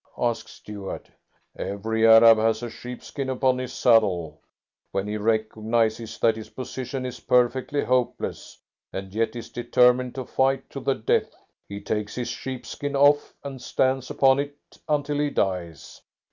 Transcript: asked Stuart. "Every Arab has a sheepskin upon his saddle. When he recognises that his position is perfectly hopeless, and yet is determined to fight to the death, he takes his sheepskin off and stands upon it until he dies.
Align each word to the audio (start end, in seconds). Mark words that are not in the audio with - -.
asked 0.17 0.49
Stuart. 0.49 1.11
"Every 1.55 2.07
Arab 2.07 2.39
has 2.39 2.63
a 2.63 2.71
sheepskin 2.71 3.29
upon 3.29 3.59
his 3.59 3.71
saddle. 3.71 4.41
When 4.91 5.07
he 5.07 5.15
recognises 5.17 6.17
that 6.17 6.35
his 6.37 6.49
position 6.49 7.05
is 7.05 7.19
perfectly 7.19 7.83
hopeless, 7.83 8.57
and 8.91 9.13
yet 9.13 9.35
is 9.35 9.49
determined 9.51 10.15
to 10.15 10.25
fight 10.25 10.67
to 10.71 10.79
the 10.79 10.95
death, 10.95 11.35
he 11.69 11.79
takes 11.81 12.15
his 12.15 12.29
sheepskin 12.29 12.95
off 12.95 13.35
and 13.43 13.61
stands 13.61 14.09
upon 14.09 14.39
it 14.39 14.57
until 14.89 15.19
he 15.19 15.29
dies. 15.29 16.01